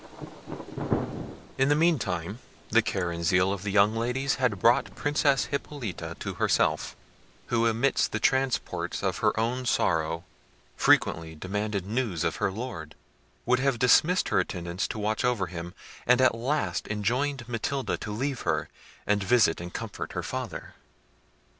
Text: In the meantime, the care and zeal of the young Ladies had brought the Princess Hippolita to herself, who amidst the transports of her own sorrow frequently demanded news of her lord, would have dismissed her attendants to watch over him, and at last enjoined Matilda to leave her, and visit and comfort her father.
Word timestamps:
In 1.59 1.69
the 1.69 1.75
meantime, 1.75 2.39
the 2.69 2.81
care 2.81 3.11
and 3.11 3.23
zeal 3.23 3.53
of 3.53 3.61
the 3.61 3.69
young 3.69 3.95
Ladies 3.95 4.37
had 4.41 4.57
brought 4.57 4.85
the 4.85 4.91
Princess 4.93 5.45
Hippolita 5.51 6.15
to 6.21 6.33
herself, 6.33 6.95
who 7.53 7.67
amidst 7.67 8.11
the 8.11 8.19
transports 8.19 9.03
of 9.03 9.19
her 9.19 9.39
own 9.39 9.67
sorrow 9.67 10.23
frequently 10.75 11.35
demanded 11.35 11.85
news 11.85 12.23
of 12.23 12.37
her 12.37 12.51
lord, 12.51 12.95
would 13.45 13.59
have 13.59 13.77
dismissed 13.77 14.29
her 14.29 14.39
attendants 14.39 14.87
to 14.87 14.97
watch 14.97 15.23
over 15.23 15.45
him, 15.45 15.75
and 16.07 16.19
at 16.19 16.33
last 16.33 16.87
enjoined 16.87 17.47
Matilda 17.47 17.95
to 17.97 18.11
leave 18.11 18.39
her, 18.41 18.69
and 19.05 19.23
visit 19.23 19.61
and 19.61 19.71
comfort 19.71 20.13
her 20.13 20.23
father. 20.23 20.73